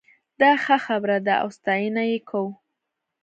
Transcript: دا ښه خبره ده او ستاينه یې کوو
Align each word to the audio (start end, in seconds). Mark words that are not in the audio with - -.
دا 0.41 0.51
ښه 0.63 0.77
خبره 0.85 1.17
ده 1.27 1.33
او 1.41 1.47
ستاينه 1.57 2.01
یې 2.11 2.19
کوو 2.29 2.49